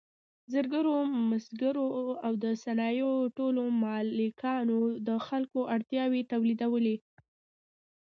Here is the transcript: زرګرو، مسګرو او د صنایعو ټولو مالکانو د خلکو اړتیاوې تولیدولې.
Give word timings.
زرګرو، 0.53 0.95
مسګرو 1.29 1.87
او 2.25 2.31
د 2.43 2.45
صنایعو 2.63 3.13
ټولو 3.37 3.61
مالکانو 3.83 4.79
د 5.07 5.09
خلکو 5.27 5.59
اړتیاوې 5.75 6.21
تولیدولې. 6.31 6.95